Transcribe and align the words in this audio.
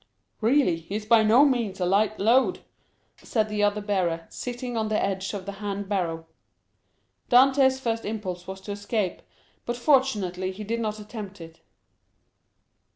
"Really, 0.41 0.77
he 0.77 0.95
is 0.95 1.05
by 1.05 1.21
no 1.21 1.45
means 1.45 1.79
a 1.79 1.85
light 1.85 2.19
load!" 2.19 2.61
said 3.17 3.49
the 3.49 3.61
other 3.61 3.81
bearer, 3.81 4.25
sitting 4.31 4.75
on 4.75 4.87
the 4.87 4.99
edge 4.99 5.31
of 5.35 5.45
the 5.45 5.51
hand 5.51 5.87
barrow. 5.87 6.25
Dantès' 7.29 7.79
first 7.79 8.03
impulse 8.03 8.47
was 8.47 8.61
to 8.61 8.71
escape, 8.71 9.21
but 9.63 9.77
fortunately 9.77 10.51
he 10.51 10.63
did 10.63 10.79
not 10.79 10.99
attempt 10.99 11.39
it. 11.39 11.59